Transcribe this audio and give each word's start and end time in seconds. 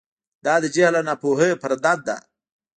دا 0.45 0.55
د 0.63 0.65
جهل 0.75 0.93
او 0.99 1.05
ناپوهۍ 1.07 1.51
پرده 1.61 1.93
ده. 2.07 2.15